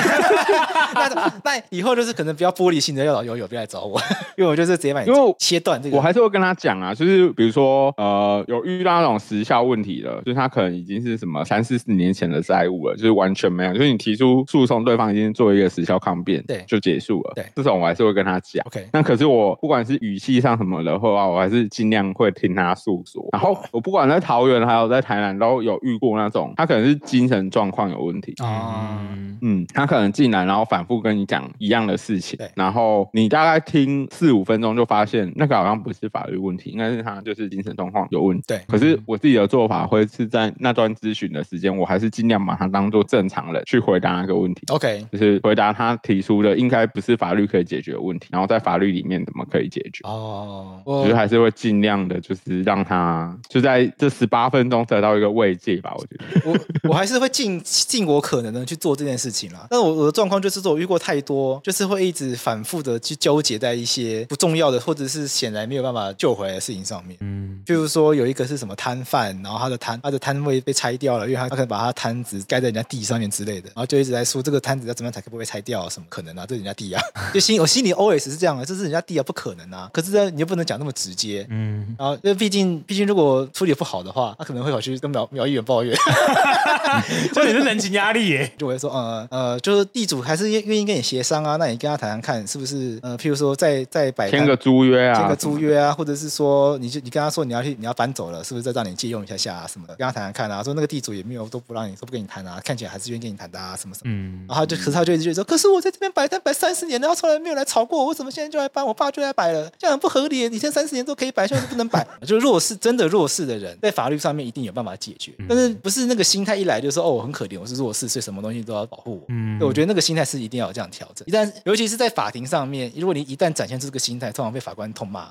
[0.96, 4.00] 那那以后就是可能比较玻璃心的要老友友别来找我，
[4.38, 5.98] 因为我就是直接把你因为切断这个。
[5.98, 17.34] 我还是会跟他讲啊，就是比如说呃，有遇到那种时效问题了，就是他可能已经是什么三四十年前的债务了，就是完全没有，就是你提出诉讼，对方已经做一个时效抗辩，对，就结束了。
[17.36, 18.64] 对，这种我还是会跟他讲。
[18.68, 23.28] OK，那可是我不管是语气上什么的话，我还是尽量会听他诉说。
[23.32, 38.44] 然后我不管在桃园还有在台南都有遇过那种，他可能是精神状况有问题啊，嗯，嗯，他可能进来然后反复跟你讲一样的事情，对，然后你大概听四五分钟就发现那个好像不是法律问题，应该是他就是精神状况有问题。
[38.48, 44.62] 对，可是我自己的做法会是在那段咨询的时间，我还是尽量把他当做正常人去回答那个问题。
[44.70, 50.08] OK，就是回答他提出的应该不是法律可以解决的问题，然后在法律里面怎么可以解决？
[50.08, 55.94] 哦，我觉得还是会尽量的，就是让他就在这十八分钟得到一个慰藉吧。
[55.96, 59.68] 我觉得我我还是会尽尽我可能的去做这件事情啦。
[59.70, 67.18] 但我我的状况就是说，我遇过太多，就是会一直反复的去纠结在一些不重要的，或者是显然没有办法救回来的事情上面。
[67.22, 75.90] 嗯，譬如说有一个是什么摊贩，然后他的摊他的摊位被拆掉了，因为他他可能把他摊子盖在人家地上面之类的，然后就一直在说这个摊子要怎么样才可不会拆掉啊？
[75.90, 76.46] 什么可能啊？
[76.46, 77.02] 这是人家地啊！
[77.34, 79.90] 就心我心里 OS 是这样的，这是人家地啊，不可能啊！
[79.94, 85.96] 可是呢，你又不能讲那么直接，嗯，然后因为毕竟毕竟如果处理不好的话，他可能会跑去跟苗苗议员抱怨，
[87.34, 88.52] 所以你是人情压力耶。
[88.58, 108.86] 就会说呃呃，就是地主还是愿愿意跟你协商啊，那你跟他谈谈看，是不是呃，譬如说再再摆签个租约啊，签个租约啊，或者是说你就你跟他说你要去你要搬走了，是不是再让你借用一下下啊什么的，跟他谈谈看啊，说那个地主也没有都不让你都不跟你谈啊，看起来还是愿意跟你谈的啊什么什么，嗯，然后就可是他就一直觉得说，可是我在这边摆摊摆三十年了，然后从来没有来吵过我，为什么现在就来搬？
[108.86, 110.42] 我爸就来摆了，这样很不合理。
[110.42, 112.06] 以前三十年都可以摆，现在不能摆。
[112.28, 119.26] 就弱势真的弱势的人，在法律上面一定有办法解决，但是不是那个心态一来就说哦，我很可怜，我是弱势，所以什么东西都要保护我。
[119.30, 121.26] 嗯，我觉得那个心态是一定要有这样调整。
[121.28, 125.30] 一旦尤其是在法庭上面，如果你一旦展现出这个心态，通常被法官痛骂。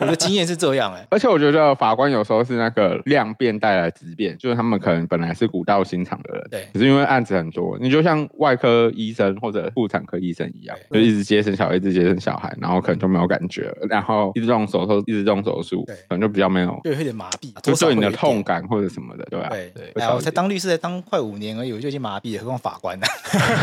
[0.00, 19.48] 我的经验是这样哎、欸， 而且我觉得法官有时候是那个量变带来质变，就是他们可能本来是古道心肠的人，对，可是因为案子很多，你就像外科医生或者妇产科医生一样，就一直接生小孩，一直接生小孩，然后可能就没有感觉了，然后一直动手术，一直动手术，可能就比较没有，就有点麻痹，就对你的痛感或者什么的，对吧？
[19.50, 20.02] 对对。
[20.02, 23.06] 哎，我才当律师才当快五年而已，我就已经麻痹了，何况法官呢？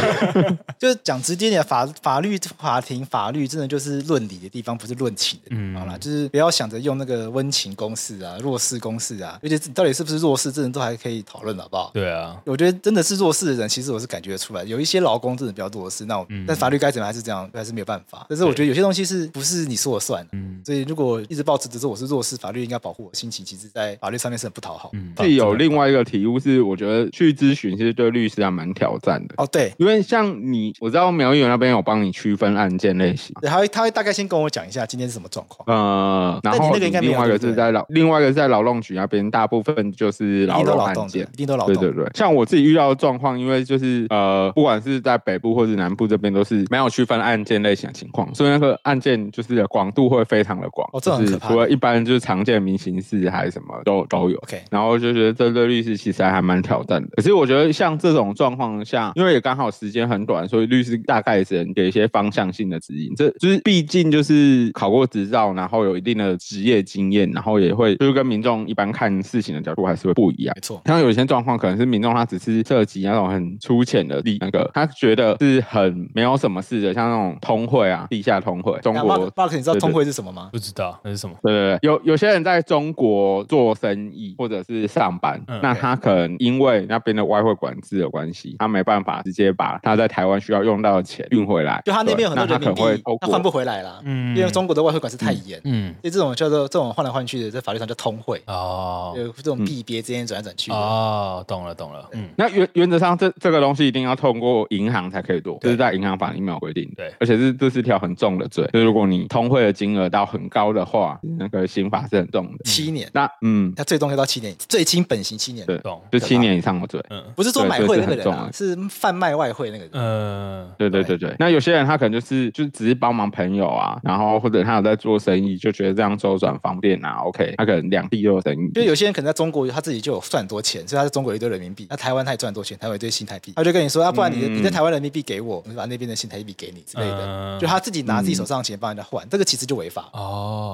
[0.77, 5.97] 就是讲直接点，法法律法庭法律真的就是论理的地方，不是论情的地方啦。
[5.97, 11.91] 就是不要想着用那个温情公式啊，弱势公式啊，而且到底是不是弱势，这人都还可以讨论，好不好？
[11.93, 18.25] 对啊，我觉得真的是弱势的人，其实我是感觉出来，有一些劳工真的比较弱势，那我但法律该怎么还是这样，还是没有办法。
[18.29, 20.27] 但是我觉得有些东西是不是你说了算？
[20.33, 24.89] 嗯，所以如果一直抱持只是我是弱势，法律应该保护我心情，其实在法律上面是很不讨好。
[24.93, 29.35] 嗯，自己有另外一个体悟是，我觉得去咨询其实对律师还蛮挑战的。
[29.37, 35.63] 哦，对，因为像你，我知道苗议员那边有帮你区分案件类型，对，他会他会大概先跟我讲一下今天是什么状况。
[35.67, 41.75] 呃，然后另外一个是在劳，另外一个是在劳动局那边，大部分就是劳动案件，一定都劳动。
[41.75, 50.87] 对对对，像我自己遇到的状况，因为就是呃，不管是在北部或者南部这边，都是没有区分案件类型的情况，所以那个案件就是广度会非常的广。
[50.91, 54.37] 哦，这就是除了一般就是常见的民刑事还是什么都都有。
[54.39, 57.09] OK，然后就觉得这对律师其实还蛮挑战的。
[57.15, 63.15] 可是我觉得像这种状况下，因为也刚好时间很短，所以律师大概只能给一些方向性的指引。
[63.15, 70.53] 这就是毕竟就是考过执照，然后有一定的职业经验，然后后也会就是跟民众一般看事情的角度还是会不一样。
[70.55, 78.79] 没错，像有些状况可能是民众他只是涉及那种很粗浅的地那个，他觉得是很没有什么事的，像那种通会啊，地下通会。
[78.79, 80.44] 中国，Mark，你知道通会是什么吗？
[80.51, 81.35] 不知道那是什么？
[81.43, 91.81] 对对对，有有些人在中国做生意或者是上班，嗯、那他可能因为那边的外汇管制的关系，他没办法直接把他在台湾需要用到的钱运回来。
[91.85, 98.41] 就他那边有很多人民币，他换不回来了，嗯，因为中国的外汇管制太严，嗯，所以这种叫做这种换来换去的，在法律上叫通汇。
[98.47, 140.09] 哦，有这种币别之间转来转去哦，懂了懂了，嗯，那原原则上这这个东西一定要通过银行才可以做，这是在银行法里面有规定，对，而且是这是条很重的罪，就是如果你通汇的金额到很高的话，那个刑法是很重的，七年，那嗯，他最重要到七年，最轻本刑七年，对，就七年以上的罪，嗯，不是说买汇那个人，是贩卖外汇那个人，嗯，对对对对，那有些人他可能就是就只是帮忙朋友啊，然后或者他有在做生意，就觉得这样周转方便啊，OK，他可能两地都有生意，就有些人可能在中国他自己就有赚很多钱，所以他在中国有一堆人民币，那台湾他也赚很多钱，他有一堆新台币，他就跟你说，啊，不然你你在台湾人民币给我，我把那边的新台币给你之类的，就他自己拿自己手上的钱帮人家换，这个其实就违法。
[140.13, 140.24] 哦，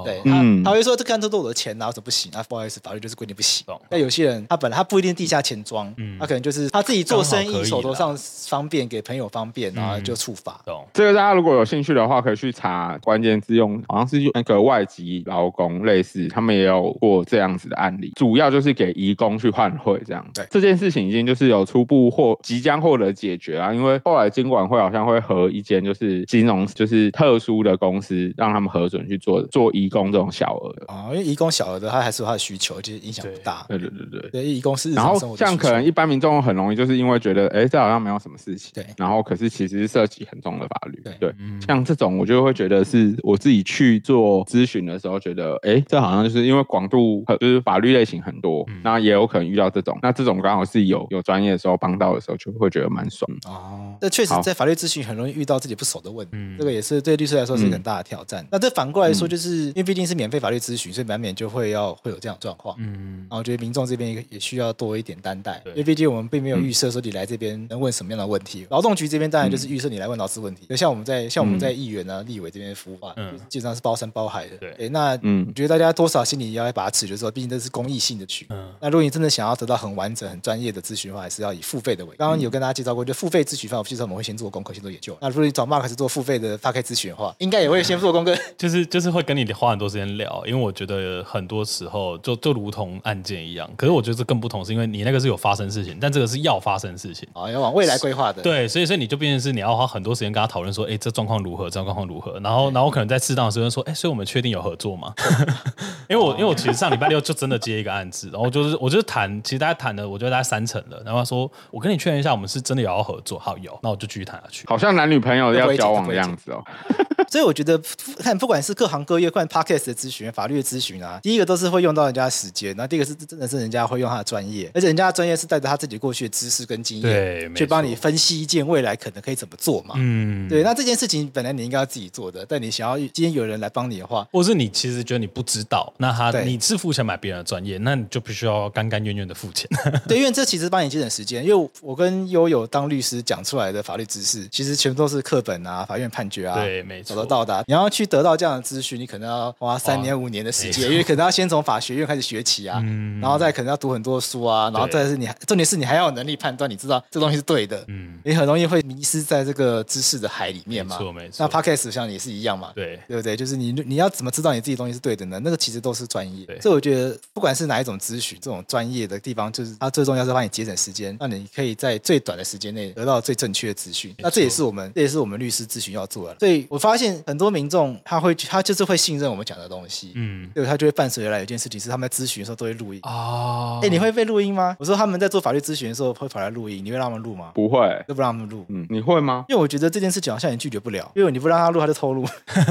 [0.04, 2.30] 对，他他会说这看都是我的钱，然后怎么不行？
[2.34, 3.64] 那不好意思，法律就是规定不行。
[3.90, 8.16] 那有些人他本来他不一定地下钱庄，他可能就是他自己做生意，手头上
[8.48, 10.60] 方便，给朋友方便，然后就触法。
[10.64, 10.84] 懂。
[10.92, 20.24] 这个大家如果有兴趣的话，可以去查关键字，用好像是用那个外籍劳工类似，他们也有过这样子的案例，主要就是给移工去换汇这样。
[20.34, 30.92] 对，这件事情已经就是有初步或即将获得解决啊，因为后来金管会好像会和一间就是金融就是特殊的公司，让他们核准去做做移工这种小额的。
[30.92, 33.64] 啊，因为移工小额的他还是有他的需求，其实影响不大。
[33.68, 53.30] 对对对对，对移工是然后像可能一般民众很容易就是因为觉得哎这好像没有什么事情，对，然后可是其实是涉及很重的法律，对对，像这种我就会觉得是我自己去做咨询的时候觉得哎这好像就是因为广度就是法律类型很多，那也有可能遇到这种，那这种刚好是有有专业的时候帮到的时候就会觉得蛮爽。
[53.46, 53.91] 哦。
[54.02, 58.44] 这确实在法律咨询很容易遇到自己不熟的问题，这个也是对律师来说是一个很大的挑战。
[58.50, 68.66] 那这反过来说就是因为毕竟是免费法律咨询，所以难免就会要会有这样状况，嗯，然后我觉得民众这边也需要多一点担待，因为毕竟我们并没有预设说你来这边能问什么样的问题。
[68.70, 73.14] 劳动局这边当然就是预设你来问劳资问题，就像我们在像我们在议员啊、立委这边服务啊，
[73.48, 74.56] 基本上是包山包海的。
[74.56, 78.46] 对，那嗯，我觉得大家多少心里要一把尺，就是说，毕竟这是公益性的局。
[78.50, 82.16] 嗯，那如果你真的想要得到很完整、很专业的咨询的话，还是要以付费的为。
[82.16, 85.14] 刚刚有跟大家介绍过，就付费咨询方，我其实我们会先做功课，先做研究。
[85.20, 93.68] 那如果你找 Mark 是做付费的发开咨询的话，应该也会先做功课， 就是就是会跟你花很多时间聊，因为我觉得很多时候就就如同案件一样。
[93.76, 98.40] 可是我觉得这更不同，是因为你那个是有发生事情，但这个是要发生事情啊，要往未来规划的。
[98.40, 101.64] 对，所以所以你就变成是你要花很多时间跟他讨论说，哎，这状况如何？
[101.64, 102.40] 这状况如何？
[102.40, 105.12] 然后然后可能在适当的时候说，哎，所以我们确定有合作吗？
[106.08, 111.02] 因为我因为我其实上礼拜六就真的接一个案子，然后就是我就是谈，其实大家谈的，我觉得大概三成了。
[111.04, 114.64] 然后他说，我跟你确认一下，我们是真的有要合作，好有，那我就继续谈下去。
[114.66, 116.64] 好像男女朋友要交往的样子哦。
[117.28, 117.80] 所以我觉得
[118.18, 129.94] 看不管是各行各业，看 Podcast 的咨询、法律的咨询啊，第一个都是会用到人家的时间，然后第一个是真的是人家会用他的专业，而且人家的专业是带着他自己过去的知识跟经验，对，去帮你分析一件未来可能可以怎么做嘛。
[129.96, 130.62] 嗯，对。
[130.62, 139.66] 那这件事情本来你应该要自己做的，但你想要今天有人来帮你的话，或是你其实觉得你不知道，那他对你是付钱买别人的专业，那你就必须要甘甘愿愿的付钱。
[140.06, 147.64] 对，因为这其实帮你节省时间，因为我跟悠悠当律师讲出来的法律知识，其实全部都是课本啊、法院判决啊，对，没错，找得到的。
[147.66, 148.06] 你要去。
[148.12, 161.36] 得到这样的资讯，你可能要花三年五年的时间，因为可能要先从法学院开始学起啊，嗯、然后再可能要读很多书啊，然后再是你对重点是你还要有能力判断，你知道这东西是对的，嗯，你很容易会迷失在这个知识的海里面嘛，没错没错。
[161.38, 163.34] 那 Podcast 像也是一样嘛，对对不对？
[163.34, 165.40] 就是你你要怎么知道你自己东西是对的呢？
[165.42, 174.12] 那个其实都是专业，对所以我觉得不管是哪一种咨询，这种专业的地方，就是它最重要是帮你节省时间，让你可以在最短的时间内得到最正确的资讯。
[174.18, 176.36] 那这也是我们这也是我们律师咨询要做的。
[176.40, 178.72] 所以我发现很多民众他会他就。
[178.74, 181.40] 是会信任我们讲的东西，嗯，对，他就会伴随而来。
[181.40, 183.78] 有件事情是他们在咨询的时候都会录音哦。
[183.82, 184.74] 哎，你会被录音吗？
[184.80, 187.50] 我说他们在做法律咨询的时候会跑来录音，你会让他们录吗？
[187.54, 188.64] 不会，都不让他们录。
[188.68, 189.44] 嗯，你会吗？
[189.50, 192.26] 因为我觉得这件事情好像也拒绝不了，因为你不让他录，他就偷录。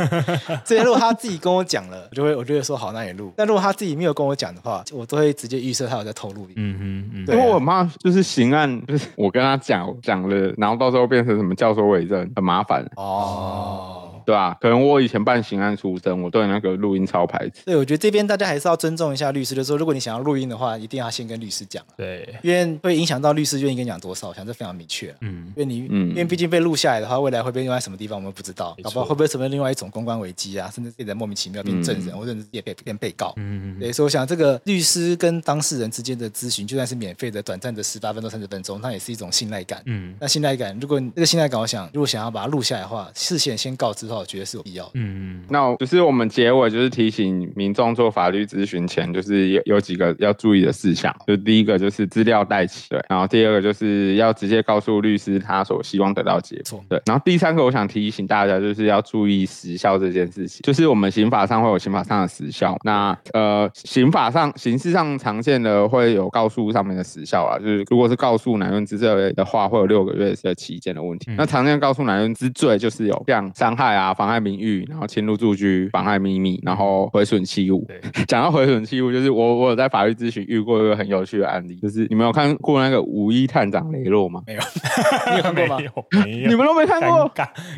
[0.65, 3.31] 所以如果他自己跟我讲了，我就会我就会说好，那你录。
[3.37, 6.53] 但如果他自己没有跟我讲的话，我都会直接预设他有在偷录音。
[6.55, 7.27] 嗯嗯嗯。
[7.27, 12.85] 因为我妈就是刑案，就是我跟他讲讲了，然后到时候变成什么教唆伪证，很麻烦。
[12.95, 14.00] 哦。
[14.25, 14.57] 对吧、啊？
[14.59, 17.63] 可能我以前办刑案出身，我对那个录音超排斥。
[17.65, 21.83] 对，我觉得这边大家还是要尊重一下律师，就是说，如果你想要录音的话，一定要先跟律师讲。
[21.97, 25.13] 对，因为会影响到律师愿意跟你讲多少，我想这非常明确。
[25.21, 33.33] 嗯，因为你，嗯，因为毕竟被录下来的话，未来会被用在什么地方，我们不知道，搞不好会不会成为另外一种公关危机啊，甚至变成莫名其妙变证人，嗯、或者是也被变被告。
[33.37, 33.79] 嗯嗯。
[33.79, 39.81] 对，所以我想这个律师跟当事人之间的咨询，就算是免费的、短暂的十八分钟、三十分钟，那也是一种信赖感。
[39.85, 44.89] 嗯，那信赖感，如果这个信赖感，我想如果想要把它录下来的话，事先先告知我觉得是有必要。
[44.93, 45.45] 嗯嗯。
[45.49, 51.15] 那就是我们结尾就是提醒民众做法律咨询前，就是有有几个要注意的事项。
[51.27, 53.03] 就第一个就是资料带齐，对。
[53.09, 57.01] 然后第二个就是要直接告诉律师他所希望得到结果，对。
[57.05, 60.61] 然后第三个，我想提醒大家就是要注意时效这件事情。
[60.63, 67.59] 就是我们刑法上会有刑法上的时效，那呃，刑法上、刑事上常见的会有告诉上面的时效啊。
[67.59, 71.31] 就是如果是告诉男人之罪的话，会有六个月的期间的问题。
[71.31, 77.85] 嗯、那常见告诉男人之罪就是有像伤害啊、妨害名誉，然后侵入住居、妨害秘密，然后毁损器物。
[78.27, 84.41] 讲到毁损器物，就是我我有在法律咨询遇过一个很有趣的案例，就是你们有看过那个五一探长雷洛吗？
[84.47, 84.59] 没有，
[85.31, 85.77] 你有看过吗？
[85.77, 85.83] 没
[86.41, 87.31] 有，你们都没看过？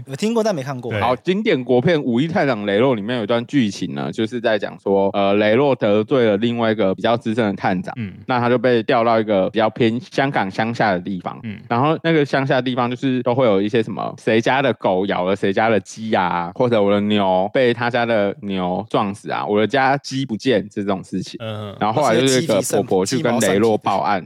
[0.08, 0.94] 我听过但没看过。
[1.00, 24.24] 好，经典国片《五一探长雷洛》里面有一段剧情呢，就是在讲说，呃，雷洛得罪了另外一个比较资深的探长，嗯，那他就被调到一个比较偏香港乡下的地方，嗯，然后那个乡下的地方就是都会有一些什么，谁家的狗咬了谁家的鸡啊，或者我的牛被他家的牛撞死啊，我的家鸡不见这种事情，嗯，然后后来就是一个婆婆去跟雷洛报 案。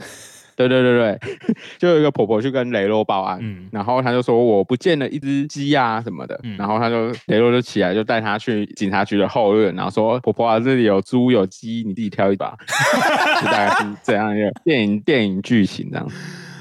[0.57, 1.19] 对对对对，
[1.77, 12.57] 就有一个婆婆去跟雷洛报案，嗯，然后他就说我不见了一只鸡啊什么的，嗯，然后他就雷洛就起来就带他去警察局的后院，然后说婆婆啊，这里有猪有鸡，你自己挑一把，
[13.39, 16.07] 就大概是这样一个电影电影剧情这样。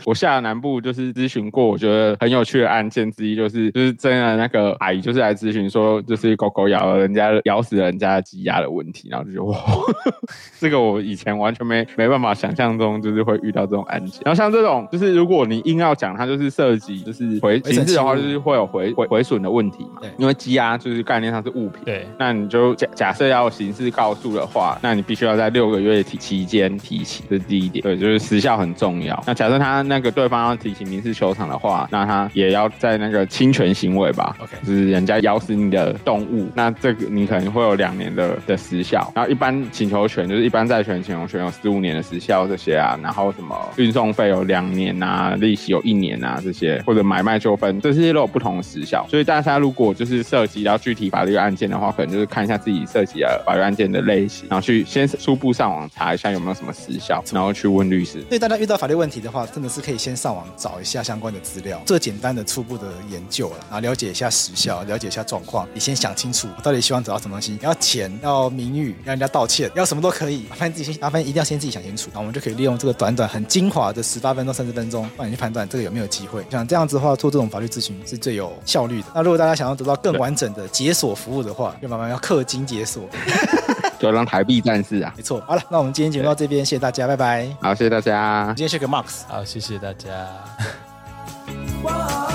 [0.07, 9.59] 我下南部就是咨询过，我觉得很有趣的案件之一，就是就是真的那个阿姨就是来咨询说，就是狗狗咬了人家，咬死了人家的鸡鸭的问题，然后就觉得哇，
[10.61, 14.23] 这个我以前完全没没办法想象中就是会遇到这种案件。
[14.25, 19.99] 然后像这种，就是如果你硬要讲它就是涉及就是回刑事的话，就是会有回回回损的问题嘛。
[20.03, 21.83] 对，因为鸡鸭就是概念上是物品。
[21.85, 27.83] 对，那你就假假设要刑事告诉的话，那你必须要在六个月期期间提起，这是第一点。
[27.83, 29.21] 对，就是时效很重要。
[29.27, 29.96] 那假设他那。
[29.97, 39.11] 那个对方要提起民事球场的话，那他也要在那个侵权行为吧，OK，就是人家咬死你的动物，那这个你可能会有两年的的时效。
[39.15, 49.07] 然后一般请求权就是一般债权请求权有十五年的时效这些啊，然后什么运送费有两年啊，利息有一年啊这些，或者买卖纠纷这些都有不同的时效。
[49.09, 58.21] 所以大家如果就是涉及到具体法律案件的话，可能就是看一下自己涉及的法律案件的类型，然后去先初步上网查一下有没有什么时效，然后去问律师。
[58.29, 59.86] 所以大家遇到法律问题的话，真的是。
[59.87, 65.65] 可以先上网找一下相关的资料，做简单的初步的研究了，然后了解一下时效，了解一下状况。
[65.73, 67.57] 你先想清楚，到底希望得到什么东西？
[67.63, 70.45] 要钱，要名誉，要人家道歉，要什么都可以。
[70.51, 72.11] 麻烦自己先，麻烦一定要先自己想清楚。
[72.13, 76.45] 那我们就可以利用这个短短很精华的十八分钟、三十分钟，帮你去判断这个有没有机会。
[76.51, 79.07] 像这样子的话，做这种法律咨询是最有效率的。
[79.15, 83.05] 那如果大家想要得到更完整的解锁服务的话，就慢慢要氪金解锁，
[83.99, 85.13] 就让台币战士啊。
[85.17, 87.49] 没错好了那我们今天节目到这边谢谢大家拜拜。
[87.61, 88.47] 好谢谢大家。
[88.57, 90.27] 今天是个 max 好谢谢大家。